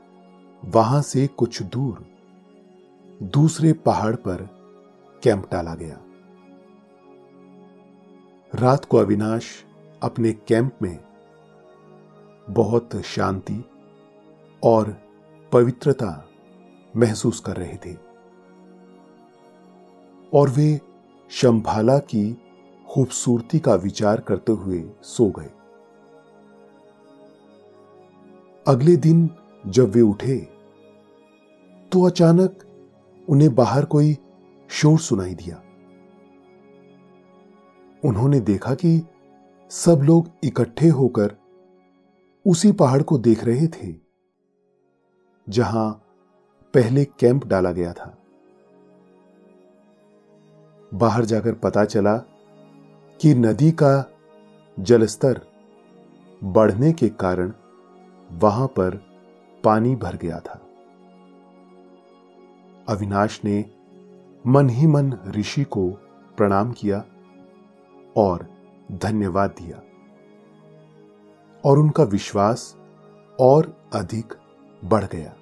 वहाँ 0.64 1.02
से 1.02 1.26
कुछ 1.26 1.62
दूर, 1.62 2.06
दूसरे 3.22 3.72
पहाड़ 3.72 4.16
पर 4.16 4.48
कैंप 5.22 5.48
डाला 5.52 5.74
गया। 5.74 6.00
रात 8.54 8.84
को 8.84 8.96
अविनाश 8.96 9.64
अपने 10.02 10.32
कैंप 10.32 10.78
में 10.82 10.98
बहुत 12.50 13.02
शांति 13.04 13.64
और 14.64 14.96
पवित्रता 15.52 16.28
महसूस 16.96 17.40
कर 17.40 17.56
रहे 17.56 17.76
थे 17.76 17.96
और 20.34 20.50
वे 20.50 20.80
शंभाला 21.30 21.98
की 21.98 22.42
खूबसूरती 22.88 23.58
का 23.58 23.74
विचार 23.74 24.20
करते 24.20 24.52
हुए 24.52 24.90
सो 25.02 25.30
गए। 25.30 25.50
अगले 28.66 28.96
दिन 28.96 29.30
जब 29.64 29.90
वे 29.90 30.00
उठे 30.00 30.36
तो 31.92 32.02
अचानक 32.06 32.58
उन्हें 33.28 33.54
बाहर 33.54 33.84
कोई 33.84 34.16
शोर 34.70 34.98
सुनाई 34.98 35.34
दिया। 35.34 35.56
उन्होंने 38.02 38.40
देखा 38.40 38.74
कि 38.74 39.00
सब 39.70 40.00
लोग 40.02 40.30
इकट्ठे 40.44 40.88
होकर 40.88 41.36
उसी 42.46 42.72
पहाड़ 42.72 43.02
को 43.02 43.18
देख 43.18 43.44
रहे 43.44 43.66
थे, 43.66 43.94
जहाँ 45.46 45.90
पहले 46.74 47.04
कैंप 47.20 47.46
डाला 47.46 47.72
गया 47.72 47.92
था। 47.92 48.16
बाहर 50.92 51.24
जाकर 51.24 51.54
पता 51.54 51.84
चला 51.84 52.16
कि 53.20 53.34
नदी 53.34 53.70
का 53.72 53.92
जलस्तर 54.76 55.40
बढ़ने 56.42 56.92
के 56.92 57.08
कारण 57.08 57.52
वहाँ 58.40 58.66
पर 58.68 59.00
पानी 59.64 59.96
भर 59.96 60.16
गया 60.16 60.40
था। 60.40 60.66
अविनाश 62.88 63.40
ने 63.44 63.70
मन 64.46 64.68
ही 64.68 64.86
मन 64.86 65.18
ऋषि 65.26 65.64
को 65.64 65.90
प्रणाम 66.36 66.72
किया 66.72 67.04
और 68.16 68.46
धन्यवाद 68.92 69.50
दिया 69.50 69.82
और 71.64 71.78
उनका 71.78 72.02
विश्वास 72.02 72.76
और 73.40 73.90
अधिक 73.94 74.34
बढ़ 74.84 75.04
गया। 75.04 75.36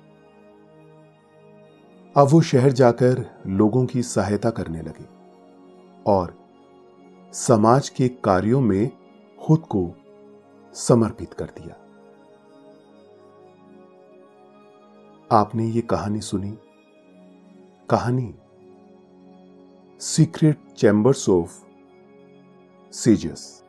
अब 2.16 2.28
वो 2.30 2.40
शहर 2.40 2.70
जाकर 2.70 3.42
लोगों 3.46 3.86
की 3.86 4.02
सहायता 4.02 4.50
करने 4.50 4.82
लगे 4.82 5.06
और 6.06 6.38
समाज 7.32 7.88
के 7.88 8.08
कार्यों 8.08 8.60
में 8.60 8.90
खुद 9.46 9.60
को 9.60 9.94
समर्पित 10.74 11.34
कर 11.34 11.44
दिया। 11.44 11.87
आपने 15.32 15.66
ये 15.66 15.80
कहानी 15.80 16.20
सुनी? 16.20 16.58
कहानी? 17.90 18.34
सीक्रेट 20.00 20.72
चैम्बर्स 20.72 21.28
ऑफ़ 21.28 21.64
सीजस 22.92 23.64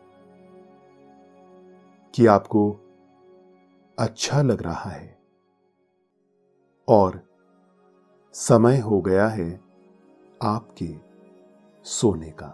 कि 2.16 2.26
आपको 2.26 2.78
अच्छा 4.00 4.42
लग 4.42 4.62
रहा 4.62 4.90
है। 4.90 5.20
और 6.88 7.24
समय 8.34 8.78
हो 8.78 9.02
गया 9.02 9.28
है 9.28 9.62
आपके 10.44 10.96
सोने 11.84 12.32
का। 12.32 12.48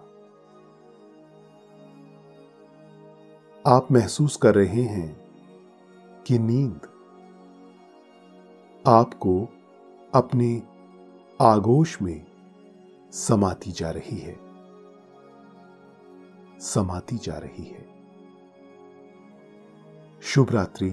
आप 3.68 3.92
महसूस 3.92 4.38
कर 4.38 4.56
रहे 4.56 4.82
हैं 4.82 5.26
कि 6.28 6.40
नींद 6.40 6.95
आपको 8.88 9.50
अपने 10.14 10.64
आगोश 11.42 12.02
में 12.02 12.26
समाती 13.12 13.72
जा 13.72 13.92
रही 13.92 14.18
है। 14.18 14.40
समाती 16.60 17.18
जा 17.18 17.38
रही 17.38 17.64
है। 17.64 17.90
शुभ 20.22 20.52
रात्रि। 20.52 20.92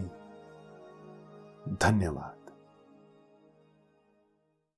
धन्यवाद। 1.68 2.41